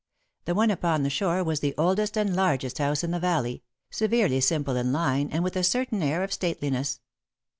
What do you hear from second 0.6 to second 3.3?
upon the shore was the oldest and largest house in the